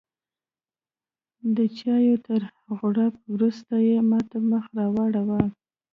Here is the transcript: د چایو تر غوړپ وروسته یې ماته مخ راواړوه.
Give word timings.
د 1.55 1.57
چایو 1.79 2.15
تر 2.27 2.41
غوړپ 2.77 3.13
وروسته 3.33 3.73
یې 3.87 3.97
ماته 4.09 4.37
مخ 4.49 4.65
راواړوه. 4.77 5.41